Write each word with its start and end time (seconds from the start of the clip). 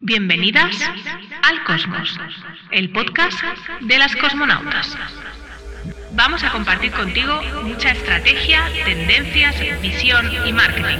Bienvenidas 0.00 0.76
al 1.42 1.64
Cosmos, 1.64 2.16
el 2.70 2.92
podcast 2.92 3.36
de 3.80 3.98
las 3.98 4.14
cosmonautas. 4.14 4.96
Vamos 6.14 6.44
a 6.44 6.52
compartir 6.52 6.92
contigo 6.92 7.42
mucha 7.64 7.90
estrategia, 7.90 8.62
tendencias, 8.84 9.60
visión 9.82 10.24
y 10.46 10.52
marketing. 10.52 10.98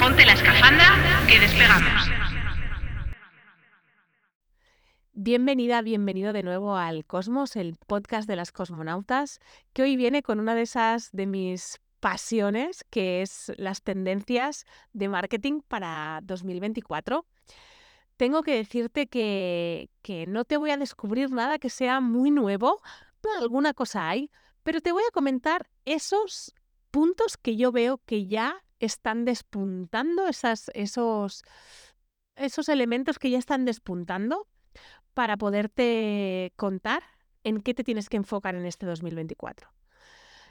Ponte 0.00 0.24
la 0.24 0.32
escafandra 0.32 1.26
que 1.28 1.38
despegamos. 1.40 2.10
Bienvenida, 5.12 5.82
bienvenido 5.82 6.32
de 6.32 6.42
nuevo 6.42 6.74
al 6.74 7.04
Cosmos, 7.04 7.54
el 7.54 7.76
podcast 7.86 8.26
de 8.26 8.36
las 8.36 8.50
cosmonautas, 8.50 9.40
que 9.74 9.82
hoy 9.82 9.96
viene 9.96 10.22
con 10.22 10.40
una 10.40 10.54
de 10.54 10.62
esas 10.62 11.12
de 11.12 11.26
mis 11.26 11.80
pasiones, 12.00 12.86
que 12.88 13.20
es 13.20 13.52
las 13.58 13.82
tendencias 13.82 14.64
de 14.94 15.08
marketing 15.10 15.60
para 15.68 16.20
2024. 16.22 17.26
Tengo 18.18 18.42
que 18.42 18.56
decirte 18.56 19.06
que, 19.06 19.90
que 20.02 20.26
no 20.26 20.44
te 20.44 20.56
voy 20.56 20.70
a 20.70 20.76
descubrir 20.76 21.30
nada 21.30 21.60
que 21.60 21.70
sea 21.70 22.00
muy 22.00 22.32
nuevo, 22.32 22.82
pero 23.20 23.38
alguna 23.38 23.74
cosa 23.74 24.08
hay, 24.08 24.30
pero 24.64 24.80
te 24.80 24.90
voy 24.90 25.04
a 25.08 25.12
comentar 25.12 25.70
esos 25.84 26.52
puntos 26.90 27.36
que 27.36 27.56
yo 27.56 27.70
veo 27.70 27.98
que 28.04 28.26
ya 28.26 28.64
están 28.80 29.24
despuntando, 29.24 30.26
esas, 30.26 30.68
esos, 30.74 31.44
esos 32.34 32.68
elementos 32.68 33.20
que 33.20 33.30
ya 33.30 33.38
están 33.38 33.64
despuntando 33.64 34.48
para 35.14 35.36
poderte 35.36 36.52
contar 36.56 37.04
en 37.44 37.60
qué 37.60 37.72
te 37.72 37.84
tienes 37.84 38.08
que 38.08 38.16
enfocar 38.16 38.56
en 38.56 38.66
este 38.66 38.84
2024. 38.84 39.70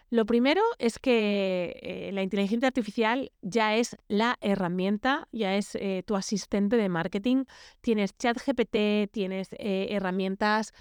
Lo 0.10 0.26
primero 0.26 0.62
es 0.80 1.00
que 1.00 1.80
eh, 1.82 2.12
la 2.14 2.24
inteligencia 2.24 2.68
artificial 2.68 3.34
ya 3.42 3.76
es 3.76 3.98
la 4.08 4.38
herramienta, 4.40 5.28
ya 5.34 5.58
es 5.58 5.76
eh, 5.76 6.02
tu 6.06 6.16
asistente 6.16 6.78
de 6.78 6.88
marketing. 6.88 7.44
Tienes 7.82 8.18
ChatGPT, 8.18 9.12
tienes 9.12 9.50
eh, 9.54 9.88
herramientas 9.91 10.74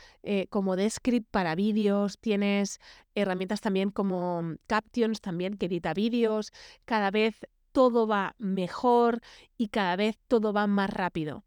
como 0.50 0.74
Descript 0.74 1.28
para 1.30 1.54
vídeos, 1.54 2.18
tienes 2.18 2.80
herramientas 3.14 3.60
también 3.60 3.90
como 3.90 4.56
Captions 4.66 5.20
también 5.20 5.56
que 5.56 5.66
edita 5.66 5.94
vídeos. 5.94 6.52
Cada 6.84 7.10
vez 7.10 7.46
todo 7.72 8.06
va 8.06 8.34
mejor 8.38 9.20
y 9.56 9.68
cada 9.68 9.94
vez 9.96 10.18
todo 10.26 10.52
va 10.52 10.66
más 10.66 10.90
rápido. 10.90 11.44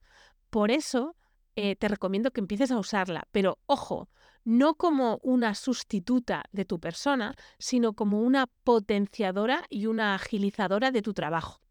Por 0.50 0.72
eso 0.72 1.16
te 1.56 1.88
recomiendo 1.90 2.32
que 2.32 2.40
empieces 2.40 2.72
a 2.72 2.80
usarla. 2.80 3.28
Pero 3.32 3.60
ojo, 3.66 4.08
no 4.44 4.76
como 4.76 5.20
una 5.22 5.56
sustituta 5.56 6.44
de 6.52 6.66
tu 6.66 6.80
persona, 6.80 7.36
sino 7.58 7.94
como 7.94 8.22
una 8.22 8.48
potenciadora 8.64 9.66
y 9.70 9.86
una 9.86 10.16
agilizadora 10.16 10.92
de 10.92 11.02
tu 11.02 11.14
trabajo. 11.14 11.62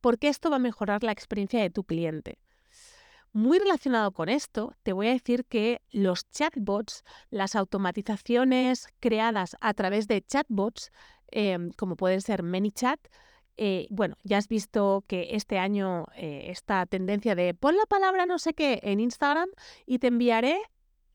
Porque 0.00 0.28
esto 0.28 0.50
va 0.50 0.56
a 0.56 0.60
mejorar 0.60 1.02
la 1.04 1.12
experiencia 1.12 1.60
de 1.60 1.70
tu 1.70 1.84
cliente. 1.84 2.38
Muy 3.32 3.60
relacionado 3.60 4.10
con 4.10 4.28
esto, 4.28 4.74
te 4.82 4.92
voy 4.92 5.06
a 5.06 5.12
decir 5.12 5.44
que 5.44 5.80
los 5.90 6.28
chatbots, 6.30 7.04
las 7.30 7.54
automatizaciones 7.54 8.88
creadas 8.98 9.56
a 9.60 9.72
través 9.74 10.08
de 10.08 10.22
chatbots, 10.22 10.90
em, 11.30 11.70
como 11.76 11.94
pueden 11.96 12.22
ser 12.22 12.42
ManyChat, 12.42 12.98
eh, 13.56 13.86
bueno, 13.90 14.16
ya 14.24 14.38
has 14.38 14.48
visto 14.48 15.04
que 15.06 15.36
este 15.36 15.58
año 15.58 16.06
eh, 16.16 16.46
esta 16.48 16.86
tendencia 16.86 17.34
de 17.34 17.52
pon 17.54 17.76
la 17.76 17.84
palabra 17.86 18.24
no 18.24 18.38
sé 18.38 18.54
qué 18.54 18.80
en 18.82 19.00
Instagram 19.00 19.50
y 19.84 19.98
te 19.98 20.06
enviaré 20.06 20.58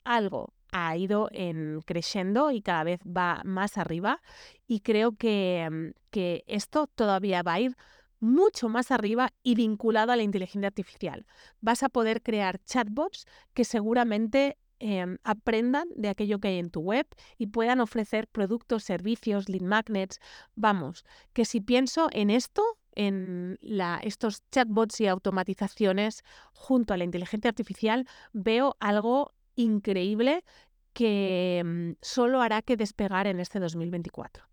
algo 0.05 0.53
ha 0.71 0.97
ido 0.97 1.29
en 1.31 1.81
creciendo 1.85 2.51
y 2.51 2.61
cada 2.61 2.83
vez 2.83 2.99
va 3.05 3.41
más 3.45 3.77
arriba 3.77 4.21
y 4.67 4.81
creo 4.81 5.15
que, 5.15 5.67
mm, 5.71 5.99
que 6.11 6.43
esto 6.47 6.87
todavía 6.87 7.43
va 7.43 7.53
a 7.53 7.59
ir 7.61 7.75
mucho 8.19 8.69
más 8.69 8.91
arriba 8.91 9.31
y 9.43 9.55
vinculado 9.55 10.11
a 10.11 10.15
la 10.15 10.23
inteligencia 10.23 10.67
artificial. 10.67 11.25
Vas 11.61 11.83
a 11.83 11.89
poder 11.89 12.21
crear 12.21 12.59
chatbots 12.65 13.25
que 13.53 13.63
seguramente 13.63 14.57
em, 14.79 15.17
aprendan 15.23 15.87
de 15.95 16.09
aquello 16.09 16.39
que 16.39 16.49
hay 16.49 16.59
en 16.59 16.69
tu 16.69 16.81
web 16.81 17.07
y 17.37 17.47
puedan 17.47 17.79
ofrecer 17.79 18.27
productos, 18.27 18.83
servicios, 18.83 19.47
lead 19.47 19.61
magnets. 19.61 20.19
Vamos, 20.55 21.05
que 21.31 21.45
si 21.45 21.61
pienso 21.61 22.09
en 22.11 22.29
esto, 22.29 22.61
en 22.93 23.57
la, 23.61 24.01
estos 24.03 24.43
chatbots 24.51 24.99
y 24.99 25.07
automatizaciones 25.07 26.23
junto 26.53 26.93
a 26.93 26.97
la 26.97 27.05
inteligencia 27.05 27.49
artificial, 27.49 28.05
veo 28.33 28.75
algo 28.81 29.34
increíble 29.55 30.43
que 30.93 31.61
mm, 31.63 31.91
solo 32.01 32.41
hará 32.41 32.61
que 32.61 32.77
despegar 32.77 33.27
en 33.27 33.39
este 33.39 33.59
2024. 33.59 34.45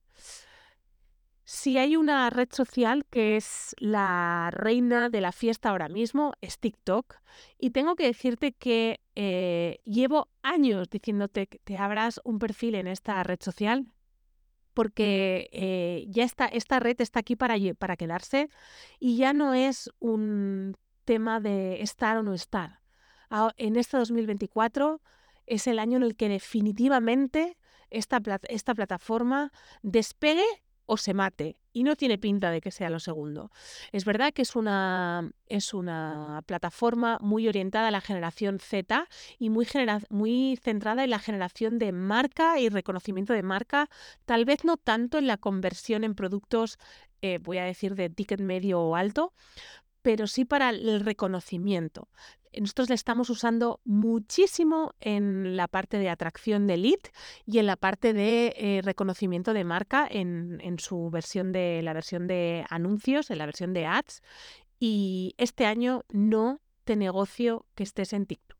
Si 1.44 1.76
hay 1.76 1.96
una 1.96 2.30
red 2.30 2.48
social 2.50 3.04
que 3.10 3.36
es 3.36 3.74
la 3.78 4.50
reina 4.52 5.08
de 5.08 5.20
la 5.20 5.32
fiesta 5.32 5.70
ahora 5.70 5.88
mismo, 5.88 6.32
es 6.40 6.58
TikTok. 6.58 7.16
Y 7.58 7.70
tengo 7.70 7.94
que 7.94 8.06
decirte 8.06 8.52
que 8.52 9.00
eh, 9.16 9.80
llevo 9.84 10.28
años 10.42 10.88
diciéndote 10.88 11.46
que 11.48 11.58
te 11.58 11.76
abras 11.76 12.20
un 12.24 12.38
perfil 12.38 12.76
en 12.76 12.86
esta 12.86 13.22
red 13.22 13.40
social 13.40 13.92
porque 14.74 15.50
eh, 15.52 16.06
ya 16.08 16.24
está, 16.24 16.46
esta 16.46 16.80
red 16.80 17.00
está 17.00 17.20
aquí 17.20 17.36
para, 17.36 17.56
para 17.78 17.96
quedarse 17.96 18.48
y 18.98 19.16
ya 19.16 19.32
no 19.32 19.52
es 19.52 19.90
un 19.98 20.74
tema 21.04 21.40
de 21.40 21.82
estar 21.82 22.16
o 22.16 22.22
no 22.22 22.32
estar 22.32 22.81
en 23.56 23.76
este 23.76 23.96
2024 23.96 25.00
es 25.46 25.66
el 25.66 25.78
año 25.78 25.96
en 25.96 26.04
el 26.04 26.16
que 26.16 26.28
definitivamente 26.28 27.56
esta, 27.90 28.20
esta 28.48 28.74
plataforma 28.74 29.52
despegue 29.82 30.44
o 30.86 30.96
se 30.96 31.14
mate. 31.14 31.56
Y 31.74 31.84
no 31.84 31.96
tiene 31.96 32.18
pinta 32.18 32.50
de 32.50 32.60
que 32.60 32.70
sea 32.70 32.90
lo 32.90 33.00
segundo. 33.00 33.50
Es 33.92 34.04
verdad 34.04 34.34
que 34.34 34.42
es 34.42 34.56
una, 34.56 35.30
es 35.46 35.72
una 35.72 36.42
plataforma 36.44 37.18
muy 37.22 37.48
orientada 37.48 37.88
a 37.88 37.90
la 37.90 38.02
generación 38.02 38.58
Z 38.58 39.08
y 39.38 39.48
muy, 39.48 39.64
centrada 40.56 41.04
en 41.04 41.10
la 41.10 41.18
generación 41.18 41.78
de 41.78 41.92
marca 41.92 42.60
y 42.60 42.68
reconocimiento 42.68 43.32
de 43.32 43.42
marca, 43.42 43.88
tal 44.26 44.44
vez 44.44 44.64
no 44.64 44.76
tanto 44.76 45.16
en 45.16 45.26
la 45.26 45.38
conversión 45.38 46.04
en 46.04 46.14
productos, 46.14 46.78
eh, 47.22 47.38
voy 47.40 47.56
a 47.56 47.64
decir, 47.64 47.94
de 47.94 48.10
ticket 48.10 48.40
medio 48.40 48.80
o 48.80 48.94
alto, 48.94 49.32
pero 50.02 50.26
sí 50.26 50.44
para 50.44 50.70
el 50.70 51.00
reconocimiento. 51.00 52.08
Nosotros 52.60 52.90
le 52.90 52.94
estamos 52.94 53.30
usando 53.30 53.80
muchísimo 53.84 54.94
en 55.00 55.56
la 55.56 55.68
parte 55.68 55.96
de 55.98 56.10
atracción 56.10 56.66
de 56.66 56.76
lead 56.76 57.00
y 57.46 57.58
en 57.58 57.66
la 57.66 57.76
parte 57.76 58.12
de 58.12 58.54
eh, 58.58 58.82
reconocimiento 58.82 59.54
de 59.54 59.64
marca 59.64 60.06
en, 60.10 60.60
en, 60.62 60.78
su 60.78 61.08
versión 61.10 61.52
de 61.52 61.80
la 61.82 61.94
versión 61.94 62.26
de 62.26 62.66
anuncios, 62.68 63.30
en 63.30 63.38
la 63.38 63.46
versión 63.46 63.72
de 63.72 63.86
ads. 63.86 64.22
Y 64.78 65.34
este 65.38 65.64
año 65.64 66.04
no 66.10 66.60
te 66.84 66.96
negocio 66.96 67.64
que 67.74 67.84
estés 67.84 68.12
en 68.12 68.26
TikTok. 68.26 68.58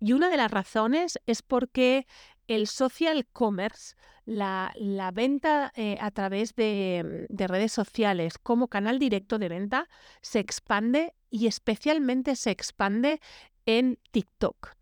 Y 0.00 0.14
una 0.14 0.30
de 0.30 0.38
las 0.38 0.50
razones 0.50 1.20
es 1.26 1.42
porque 1.42 2.06
el 2.50 2.66
social 2.66 3.26
commerce, 3.32 3.94
la, 4.26 4.72
venta 5.14 5.72
eh, 5.76 5.96
a 6.00 6.10
través 6.10 6.56
de, 6.56 7.26
redes 7.30 7.72
sociales 7.72 8.38
como 8.38 8.66
canal 8.66 8.98
directo 8.98 9.38
de 9.38 9.48
venta, 9.48 9.88
se 10.20 10.40
expande 10.40 11.14
y 11.30 11.46
especialmente 11.46 12.34
se 12.34 12.50
expande 12.50 13.20
en 13.66 13.98
TikTok. 14.10 14.74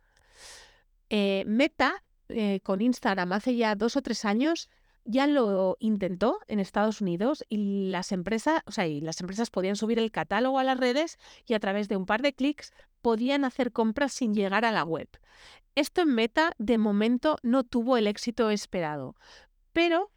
Eh, 1.11 1.45
Meta, 1.47 2.03
eh, 2.31 2.61
con 2.61 2.81
Instagram 2.81 3.33
hace 3.33 3.55
ya 3.55 3.75
dos 3.75 3.97
o 3.97 4.03
tres 4.03 4.25
años, 4.25 4.71
ya 5.09 5.27
lo 5.27 5.79
intentó 5.81 6.39
en 6.49 6.61
Estados 6.61 7.01
Unidos 7.01 7.43
y 7.49 7.89
las 7.91 8.13
empresas, 8.13 8.61
o 8.67 8.73
sea, 8.73 8.87
las 8.87 9.19
empresas 9.23 9.49
podían 9.49 9.75
subir 9.75 9.99
el 9.99 10.13
catálogo 10.13 10.59
a 10.59 10.65
las 10.65 10.79
redes 10.79 11.19
y 11.47 11.55
a 11.55 11.61
través 11.61 11.89
de 11.89 11.97
un 11.97 12.05
par 12.05 12.21
de 12.21 12.35
clics 12.35 12.73
podían 13.01 13.47
hacer 13.47 13.73
compras 13.73 14.13
sin 14.13 14.35
llegar 14.35 14.67
a 14.67 14.71
la 14.71 14.85
web. 14.85 15.09
Esto 15.75 16.03
en 16.03 16.15
Meta 16.15 16.53
de 16.59 16.77
momento 16.77 17.39
no 17.43 17.65
tuvo 17.65 17.97
el 17.97 18.07
éxito 18.07 18.51
esperado, 18.51 19.17
pero 19.73 20.11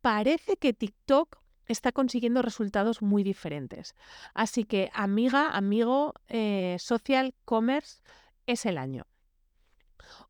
parece 0.00 0.56
que 0.56 0.72
TikTok 0.72 1.36
está 1.66 1.92
consiguiendo 1.92 2.40
resultados 2.40 3.02
muy 3.02 3.22
diferentes. 3.22 3.94
Así 4.32 4.64
que 4.64 4.90
amiga, 4.94 5.50
amigo, 5.50 6.14
eh, 6.28 6.76
social 6.78 7.34
commerce 7.44 8.00
es 8.46 8.64
el 8.64 8.78
año. 8.78 9.06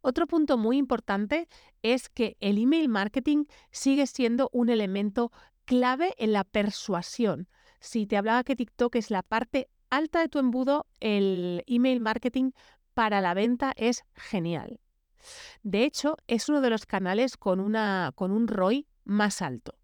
Otro 0.01 0.27
punto 0.27 0.59
muy 0.59 0.77
importante 0.79 1.49
es 1.83 2.09
que 2.09 2.37
el 2.41 2.59
email 2.59 2.89
marketing 2.89 3.45
sigue 3.71 4.07
siendo 4.07 4.49
un 4.53 4.69
elemento 4.69 5.33
clave 5.65 6.15
en 6.19 6.33
la 6.33 6.45
persuasión. 6.45 7.49
Si 7.81 8.07
te 8.07 8.17
hablaba 8.17 8.45
que 8.45 8.57
TikTok 8.57 8.97
es 8.97 9.11
la 9.11 9.23
parte 9.23 9.69
alta 9.91 10.21
de 10.21 10.29
tu 10.29 10.39
embudo, 10.39 10.87
el 11.01 11.65
email 11.67 12.01
marketing 12.01 12.53
para 12.95 13.21
la 13.21 13.35
venta 13.35 13.73
es 13.77 14.05
genial. 14.15 14.81
De 15.63 15.85
hecho, 15.85 16.17
es 16.27 16.49
uno 16.49 16.61
de 16.61 16.71
los 16.71 16.87
canales 16.87 17.37
con, 17.37 17.61
una, 17.61 18.13
con 18.15 18.33
un 18.33 18.49
ROI 18.49 18.87
más 19.05 19.43
alto. 19.43 19.79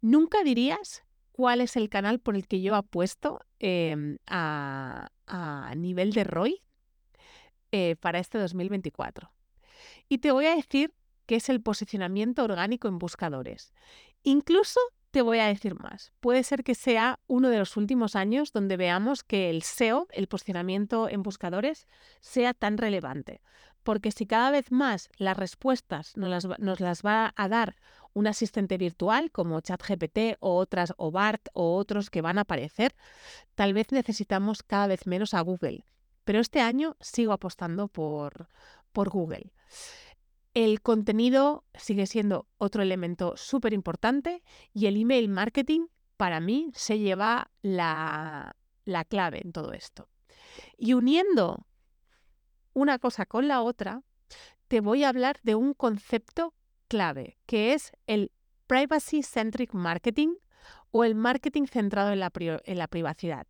Nunca 0.00 0.42
dirías 0.42 1.04
cuál 1.32 1.60
es 1.60 1.76
el 1.76 1.88
canal 1.88 2.18
por 2.18 2.36
el 2.36 2.46
que 2.46 2.60
yo 2.60 2.74
apuesto 2.74 3.40
em, 3.58 4.18
a, 4.26 5.10
nivel 5.76 6.12
de 6.12 6.24
ROI 6.24 6.62
eh, 7.72 7.96
para 7.96 8.18
este 8.18 8.38
2024. 8.38 9.32
Y 10.08 10.18
te 10.18 10.30
voy 10.30 10.46
a 10.46 10.54
decir 10.54 10.94
que 11.26 11.36
es 11.36 11.48
el 11.48 11.62
posicionamiento 11.62 12.44
orgánico 12.44 12.88
en 12.88 12.98
buscadores. 12.98 13.72
Incluso 14.22 14.80
te 15.10 15.22
voy 15.22 15.38
a 15.38 15.46
decir 15.46 15.74
más. 15.74 16.12
Puede 16.20 16.42
ser 16.42 16.64
que 16.64 16.74
sea 16.74 17.20
uno 17.26 17.50
de 17.50 17.58
los 17.58 17.76
últimos 17.76 18.16
años 18.16 18.52
donde 18.52 18.76
veamos 18.76 19.22
que 19.22 19.50
el 19.50 19.62
SEO, 19.62 20.08
el 20.10 20.26
posicionamiento 20.26 21.08
en 21.08 21.22
buscadores, 21.22 21.86
sea 22.20 22.54
tan 22.54 22.78
relevante. 22.78 23.42
Porque 23.82 24.10
si 24.10 24.26
cada 24.26 24.50
vez 24.50 24.72
más 24.72 25.10
las 25.18 25.36
respuestas 25.36 26.16
nos 26.16 26.30
las, 26.30 26.58
nos 26.58 26.80
las 26.80 27.02
va 27.02 27.34
a 27.36 27.48
dar 27.48 27.76
un 28.14 28.26
asistente 28.26 28.78
virtual 28.78 29.30
como 29.30 29.60
ChatGPT 29.60 30.36
o 30.40 30.56
otras 30.56 30.94
o 30.96 31.10
BART 31.10 31.48
o 31.52 31.76
otros 31.76 32.08
que 32.08 32.22
van 32.22 32.38
a 32.38 32.42
aparecer, 32.42 32.94
tal 33.54 33.74
vez 33.74 33.92
necesitamos 33.92 34.62
cada 34.62 34.86
vez 34.86 35.06
menos 35.06 35.34
a 35.34 35.40
Google. 35.40 35.84
Pero 36.24 36.40
este 36.40 36.60
año 36.60 36.96
sigo 37.00 37.32
apostando 37.32 37.88
por, 37.88 38.48
por 38.92 39.10
Google. 39.10 39.52
El 40.54 40.82
contenido 40.82 41.64
sigue 41.74 42.06
siendo 42.06 42.46
otro 42.58 42.82
elemento 42.82 43.36
súper 43.36 43.72
importante 43.72 44.42
y 44.72 44.86
el 44.86 45.00
email 45.00 45.28
marketing 45.28 45.86
para 46.16 46.40
mí 46.40 46.70
se 46.74 46.98
lleva 46.98 47.50
la, 47.62 48.56
la 48.84 49.04
clave 49.04 49.40
en 49.42 49.52
todo 49.52 49.72
esto. 49.72 50.08
Y 50.76 50.92
uniendo 50.92 51.66
una 52.74 52.98
cosa 52.98 53.26
con 53.26 53.48
la 53.48 53.62
otra, 53.62 54.02
te 54.68 54.80
voy 54.80 55.04
a 55.04 55.08
hablar 55.08 55.40
de 55.42 55.54
un 55.54 55.74
concepto 55.74 56.54
clave, 56.88 57.38
que 57.46 57.72
es 57.72 57.92
el 58.06 58.32
Privacy 58.66 59.22
Centric 59.22 59.74
Marketing 59.74 60.34
o 60.90 61.04
el 61.04 61.14
marketing 61.14 61.66
centrado 61.66 62.12
en 62.12 62.20
la, 62.20 62.30
en 62.34 62.78
la 62.78 62.88
privacidad. 62.88 63.46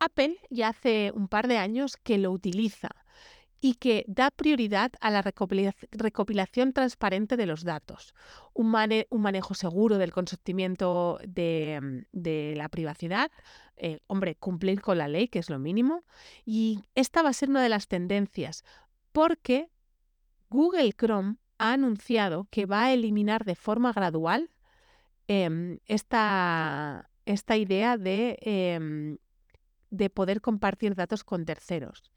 Apple 0.00 0.38
ya 0.48 0.68
hace 0.68 1.12
un 1.14 1.28
par 1.28 1.46
de 1.46 1.58
años 1.58 1.96
que 1.96 2.18
lo 2.18 2.32
utiliza 2.32 2.90
y 3.60 3.74
que 3.74 4.04
da 4.08 4.30
prioridad 4.30 4.92
a 5.00 5.10
la 5.10 5.22
recopilación 5.22 6.72
transparente 6.72 7.36
de 7.36 7.44
los 7.44 7.62
datos, 7.62 8.14
un, 8.54 8.70
manejo 8.70 9.54
seguro 9.54 9.98
del 9.98 10.12
consentimiento 10.12 11.18
de, 11.26 12.06
mm, 12.12 12.56
la 12.56 12.68
privacidad, 12.70 13.30
eh, 13.76 14.00
hombre, 14.06 14.34
cumplir 14.36 14.80
con 14.80 14.96
la 14.96 15.08
ley, 15.08 15.28
que 15.28 15.38
es 15.38 15.50
lo 15.50 15.58
mínimo, 15.58 16.04
y 16.46 16.80
esta 16.94 17.22
va 17.22 17.28
a 17.28 17.34
ser 17.34 17.50
una 17.50 17.62
de 17.62 17.68
las 17.68 17.86
tendencias, 17.86 18.64
porque 19.12 19.70
Google 20.48 20.92
Chrome 20.92 21.36
ha 21.58 21.74
anunciado 21.74 22.48
que 22.50 22.64
va 22.64 22.84
a 22.84 22.92
eliminar 22.94 23.44
de 23.44 23.54
forma 23.54 23.92
gradual 23.92 24.50
em, 25.28 25.78
esta, 25.86 27.10
idea 27.26 27.98
de, 27.98 28.38
em, 28.40 29.18
de 29.90 30.10
poder 30.10 30.40
compartir 30.40 30.94
datos 30.94 31.24
con 31.24 31.44
terceros. 31.44 32.10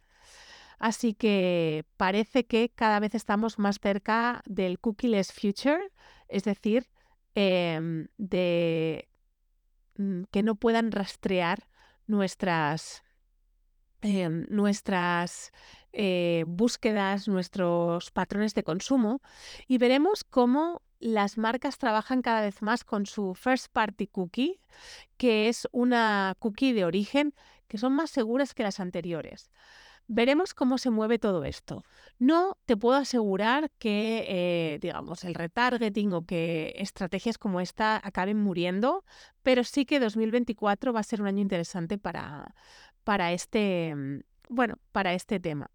Así 0.79 1.13
que 1.13 1.85
parece 1.97 2.45
que 2.45 2.69
cada 2.69 2.99
vez 2.99 3.15
estamos 3.15 3.59
más 3.59 3.79
cerca 3.79 4.41
del 4.45 4.79
cookieless 4.79 5.31
future, 5.31 5.91
es 6.27 6.43
decir, 6.43 6.89
em, 7.35 8.07
de 8.17 9.09
mm, 9.95 10.23
que 10.31 10.43
no 10.43 10.55
puedan 10.55 10.91
rastrear 10.91 11.67
nuestras, 12.07 13.03
em, 14.01 14.45
nuestras 14.49 15.51
eh, 15.93 16.43
búsquedas, 16.47 17.27
nuestros 17.27 18.11
patrones 18.11 18.55
de 18.55 18.63
consumo 18.63 19.21
y 19.67 19.77
veremos 19.77 20.23
cómo 20.23 20.81
las 20.99 21.37
marcas 21.37 21.77
trabajan 21.77 22.21
cada 22.21 22.41
vez 22.41 22.61
más 22.61 22.83
con 22.83 23.05
su 23.05 23.35
first 23.35 23.67
party 23.71 24.07
cookie, 24.07 24.59
que 25.17 25.49
es 25.49 25.67
una 25.71 26.35
cookie 26.39 26.73
de 26.73 26.85
origen 26.85 27.35
que 27.67 27.77
son 27.77 27.93
más 27.93 28.09
seguras 28.09 28.53
que 28.53 28.63
las 28.63 28.79
anteriores. 28.79 29.49
Veremos 30.07 30.53
cómo 30.53 30.77
se 30.77 30.89
mueve 30.89 31.17
todo 31.17 31.45
esto. 31.45 31.83
No 32.19 32.57
te 32.65 32.75
puedo 32.75 32.97
asegurar 32.97 33.71
que, 33.79 34.25
eh, 34.27 34.79
digamos, 34.81 35.23
el 35.23 35.33
retargeting 35.33 36.11
o 36.13 36.25
que 36.25 36.73
estrategias 36.77 37.37
como 37.37 37.61
esta 37.61 38.01
acaben 38.03 38.37
muriendo, 38.37 39.05
pero 39.43 39.63
sí 39.63 39.85
que 39.85 39.99
2024 40.01 40.91
va 40.91 40.99
a 40.99 41.03
ser 41.03 41.21
un 41.21 41.27
año 41.27 41.41
interesante 41.41 41.97
para, 41.97 42.53
para 43.05 43.31
este, 43.31 43.95
mm, 43.95 44.19
bueno, 44.49 44.75
para 44.91 45.13
este 45.13 45.39
tema. 45.39 45.71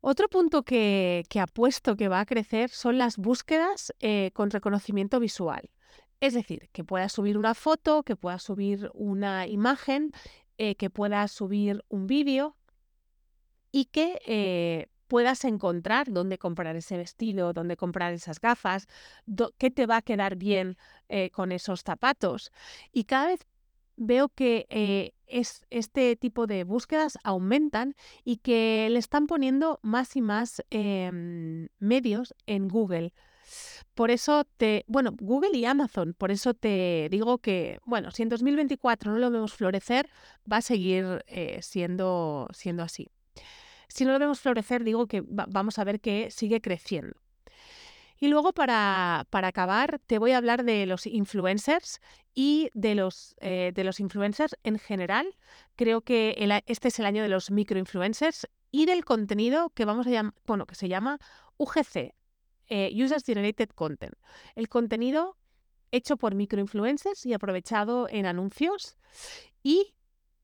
Otro 0.00 0.28
punto 0.28 0.64
que, 0.64 1.24
apuesto 1.40 1.94
que 1.94 2.08
va 2.08 2.20
a 2.20 2.26
crecer 2.26 2.70
son 2.70 2.98
las 2.98 3.18
búsquedas 3.18 3.92
eh, 4.00 4.30
con 4.34 4.50
reconocimiento 4.50 5.20
visual. 5.20 5.70
Es 6.22 6.34
decir, 6.34 6.68
que 6.70 6.84
puedas 6.84 7.12
subir 7.12 7.36
una 7.36 7.52
foto, 7.52 8.04
que 8.04 8.14
puedas 8.14 8.44
subir 8.44 8.92
una 8.94 9.48
imagen, 9.48 10.12
eh, 10.56 10.76
que 10.76 10.88
puedas 10.88 11.32
subir 11.32 11.84
un 11.88 12.06
vídeo 12.06 12.56
y 13.72 13.86
que 13.86 14.20
eh, 14.24 14.86
puedas 15.08 15.44
encontrar 15.44 16.12
dónde 16.12 16.38
comprar 16.38 16.76
ese 16.76 16.96
vestido, 16.96 17.52
dónde 17.52 17.76
comprar 17.76 18.12
esas 18.12 18.40
gafas, 18.40 18.86
qué 19.58 19.72
te 19.72 19.86
va 19.86 19.96
a 19.96 20.02
quedar 20.02 20.36
bien 20.36 20.76
eh, 21.08 21.30
con 21.30 21.50
esos 21.50 21.80
zapatos. 21.82 22.52
Y 22.92 23.02
cada 23.02 23.26
vez 23.26 23.40
veo 23.96 24.28
que 24.28 25.12
es, 25.26 25.66
este 25.70 26.14
tipo 26.14 26.46
de 26.46 26.62
búsquedas 26.62 27.18
aumentan 27.24 27.96
y 28.22 28.36
que 28.36 28.86
le 28.92 29.00
están 29.00 29.26
poniendo 29.26 29.80
más 29.82 30.14
y 30.14 30.22
más 30.22 30.62
em, 30.70 31.66
medios 31.80 32.32
en 32.46 32.68
Google. 32.68 33.12
Por 33.94 34.10
eso 34.10 34.44
te, 34.56 34.84
bueno, 34.86 35.14
Google 35.20 35.56
y 35.56 35.64
Amazon, 35.64 36.14
por 36.14 36.30
eso 36.30 36.54
te 36.54 37.08
digo 37.10 37.38
que, 37.38 37.78
bueno, 37.84 38.10
si 38.10 38.22
en 38.22 38.30
2024 38.30 39.12
no 39.12 39.18
lo 39.18 39.30
vemos 39.30 39.52
florecer, 39.52 40.08
va 40.50 40.58
a 40.58 40.62
seguir 40.62 41.24
siendo, 41.60 42.48
siendo 42.52 42.82
así. 42.82 43.08
Si 43.88 44.06
no 44.06 44.12
lo 44.12 44.18
vemos 44.18 44.40
florecer, 44.40 44.84
digo 44.84 45.06
que 45.06 45.22
vamos 45.26 45.78
a 45.78 45.84
ver 45.84 46.00
que 46.00 46.30
sigue 46.30 46.62
creciendo. 46.62 47.22
Y 48.22 48.28
luego 48.28 48.52
para, 48.52 49.26
acabar, 49.32 50.00
te 50.06 50.18
voy 50.18 50.30
a 50.30 50.36
hablar 50.36 50.64
de 50.64 50.86
los 50.86 51.06
influencers 51.06 52.00
y 52.36 52.70
de 52.72 52.94
los, 52.94 53.34
eh, 53.40 53.72
de 53.74 53.82
los 53.82 53.98
influencers 53.98 54.56
en 54.62 54.78
general. 54.78 55.26
Creo 55.74 56.02
que 56.02 56.36
este 56.66 56.86
es 56.86 57.00
el 57.00 57.04
año 57.06 57.24
de 57.24 57.28
los 57.28 57.50
microinfluencers 57.50 58.46
y 58.70 58.86
del 58.86 59.04
contenido 59.04 59.70
que 59.70 59.84
vamos 59.84 60.06
a 60.06 60.10
llamar, 60.10 60.34
bueno, 60.46 60.66
que 60.66 60.76
se 60.76 60.88
llama 60.88 61.18
UGC, 61.56 62.14
eh, 62.72 62.90
Users 62.94 63.22
Generated 63.22 63.68
Content. 63.68 64.14
El 64.54 64.70
contenido 64.70 65.36
hecho 65.90 66.16
por 66.16 66.34
microinfluencers 66.34 67.26
y 67.26 67.34
aprovechado 67.34 68.08
en 68.08 68.24
anuncios. 68.24 68.96
Y 69.62 69.94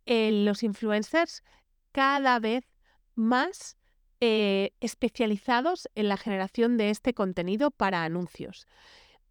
eh, 0.05 0.31
los 0.45 0.63
influencers 0.63 1.43
cada 1.91 2.39
vez 2.39 2.67
más 3.15 3.79
eh, 4.21 4.73
especializados 4.81 5.89
en 5.95 6.09
la 6.09 6.19
generación 6.19 6.77
de 6.77 6.91
este 6.91 7.15
contenido 7.15 7.71
para 7.71 8.05
anuncios. 8.05 8.67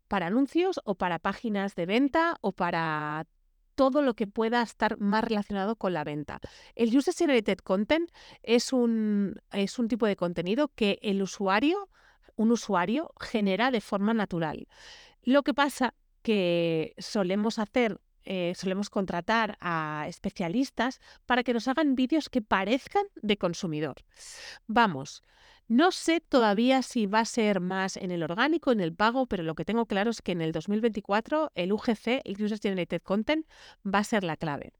Para 0.07 0.25
anuncios 0.25 0.81
o 0.83 0.95
para 0.95 1.19
páginas 1.19 1.75
de 1.75 1.85
venta 1.85 2.37
o 2.41 2.51
para 2.51 3.27
todo 3.75 4.01
lo 4.01 4.15
que 4.15 4.25
pueda 4.25 4.63
estar 4.63 4.97
más 4.97 5.23
relacionado 5.23 5.75
con 5.75 5.93
la 5.93 6.03
venta. 6.03 6.39
El 6.73 6.97
User 6.97 7.13
Generated 7.13 7.59
Content 7.59 8.09
es 8.41 8.73
un, 8.73 9.39
es 9.51 9.77
un 9.77 9.87
tipo 9.87 10.07
de 10.07 10.15
contenido 10.15 10.71
que 10.73 10.97
el 11.03 11.21
usuario, 11.21 11.89
un 12.37 12.51
usuario, 12.51 13.11
genera 13.19 13.69
de 13.71 13.81
forma 13.81 14.13
natural. 14.13 14.67
Lo 15.23 15.43
que 15.43 15.53
pasa 15.53 15.93
que 16.21 16.93
solemos 16.97 17.59
hacer 17.59 17.99
eh, 18.29 18.53
solemos 18.55 18.89
contratar 18.89 19.57
a 19.61 20.05
especialistas 20.09 20.99
para 21.25 21.43
que 21.43 21.53
nos 21.53 21.69
hagan 21.69 21.95
vídeos 21.95 22.27
que 22.27 22.41
parezcan 22.41 23.05
de 23.15 23.37
consumidor. 23.37 24.03
Vamos, 24.67 25.23
no 25.69 25.91
sé 25.91 26.19
todavía 26.19 26.81
si 26.81 27.05
va 27.05 27.21
a 27.21 27.25
ser 27.25 27.61
más 27.61 27.95
en 27.95 28.11
el 28.11 28.23
orgánico, 28.23 28.73
en 28.73 28.81
el 28.81 28.93
pago, 28.93 29.27
pero 29.27 29.43
lo 29.43 29.55
que 29.55 29.63
tengo 29.63 29.85
claro 29.85 30.11
es 30.11 30.21
que 30.21 30.33
en 30.33 30.41
el 30.41 30.51
2024 30.51 31.51
el 31.55 31.71
UGC, 31.71 32.21
el 32.23 32.41
User 32.41 32.59
Generated 32.59 33.01
Content, 33.01 33.45
va 33.85 33.99
a 33.99 34.03
ser 34.03 34.25
la 34.25 34.35
clave. 34.35 34.73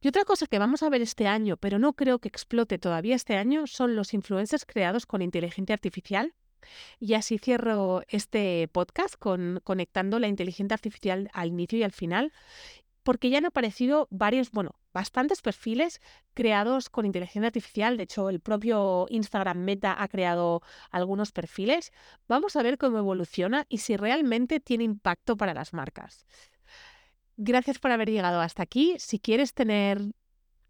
Y 0.00 0.08
otra 0.08 0.24
cosa 0.24 0.46
que 0.46 0.58
vamos 0.58 0.82
a 0.82 0.88
ver 0.88 1.02
este 1.02 1.26
año, 1.26 1.56
pero 1.56 1.78
no 1.78 1.94
creo 1.94 2.18
que 2.18 2.28
explote 2.28 2.78
todavía 2.78 3.16
este 3.16 3.36
año, 3.36 3.66
son 3.66 3.96
los 3.96 4.14
influencers 4.14 4.64
creados 4.64 5.06
con 5.06 5.22
inteligencia 5.22 5.74
artificial. 5.74 6.34
Y 7.00 7.14
así 7.14 7.38
cierro 7.38 8.02
este 8.08 8.68
podcast 8.68 9.14
con, 9.18 9.60
conectando 9.64 10.18
la 10.18 10.28
inteligencia 10.28 10.74
artificial 10.74 11.30
al 11.32 11.48
inicio 11.48 11.78
y 11.78 11.82
al 11.82 11.92
final 11.92 12.32
porque 13.08 13.30
ya 13.30 13.38
han 13.38 13.46
aparecido 13.46 14.06
varios, 14.10 14.50
bueno, 14.50 14.74
bastantes 14.92 15.40
perfiles 15.40 16.02
creados 16.34 16.90
con 16.90 17.06
inteligencia 17.06 17.46
artificial. 17.46 17.96
De 17.96 18.02
hecho, 18.02 18.28
el 18.28 18.38
propio 18.40 19.06
Instagram 19.08 19.56
Meta 19.64 19.96
ha 19.98 20.08
creado 20.08 20.60
algunos 20.90 21.32
perfiles. 21.32 21.90
Vamos 22.28 22.54
a 22.54 22.62
ver 22.62 22.76
cómo 22.76 22.98
evoluciona 22.98 23.64
y 23.70 23.78
si 23.78 23.96
realmente 23.96 24.60
tiene 24.60 24.84
impacto 24.84 25.38
para 25.38 25.54
las 25.54 25.72
marcas. 25.72 26.26
Gracias 27.38 27.78
por 27.78 27.92
haber 27.92 28.10
llegado 28.10 28.42
hasta 28.42 28.62
aquí. 28.62 28.96
Si 28.98 29.18
quieres 29.18 29.54
tener 29.54 30.02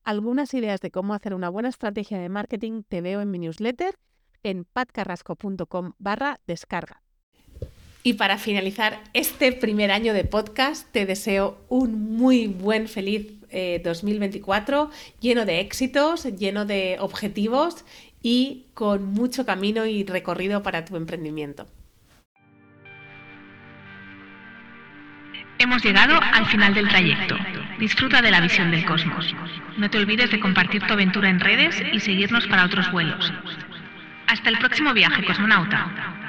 algunas 0.05 0.55
ideas 0.55 0.81
de 0.81 0.93
cómo 0.93 1.15
hacer 1.15 1.35
una 1.35 1.49
buena 1.49 1.71
estrategia 1.71 2.21
de 2.21 2.29
marketing, 2.29 2.85
te 2.87 3.01
veo 3.01 3.21
en 3.21 3.33
mi 3.33 3.41
newsletter 3.41 3.99
en 4.43 4.65
patcarrasco.com 4.65 5.93
barra 5.99 6.41
descarga. 6.47 7.03
Y 8.03 8.15
para 8.15 8.39
finalizar 8.39 9.03
este 9.13 9.53
primer 9.53 9.91
año 9.91 10.15
de 10.15 10.25
podcast, 10.25 10.91
te 10.93 11.05
deseo 11.05 11.59
un 11.69 12.17
muy 12.17 12.47
buen, 12.47 12.89
feliz 12.89 13.39
2024, 13.83 14.91
eh, 14.91 15.13
lleno 15.21 15.45
de 15.45 15.61
éxitos, 15.61 16.25
lleno 16.25 16.65
de 16.65 16.97
objetivos 17.01 17.85
y 18.23 18.67
con 18.75 19.05
mucho 19.05 19.45
camino 19.45 19.87
y 19.87 20.05
recorrido 20.05 20.63
para 20.63 20.85
tu 20.85 20.97
emprendimiento. 20.97 21.67
Hemos 25.59 25.85
llegado 25.85 26.19
al 26.21 26.47
final 26.47 26.73
del 26.73 26.89
trayecto. 26.89 27.37
Disfruta 27.81 28.23
de 28.23 28.31
la 28.31 28.41
visión 28.41 28.71
del 28.71 28.85
cosmos. 28.85 29.35
No 29.77 29.91
te 29.91 29.99
olvides 29.99 30.31
de 30.31 30.39
compartir 30.39 30.87
tu 30.87 30.93
aventura 30.93 31.29
en 31.29 31.41
redes 31.41 31.83
y 31.93 32.01
seguirnos 32.01 32.47
para 32.47 32.65
otros 32.65 32.91
vuelos. 32.93 33.33
Hasta 34.29 34.51
el 34.51 34.59
próximo 34.59 34.93
viaje, 34.93 35.25
cosmonauta. 35.25 36.28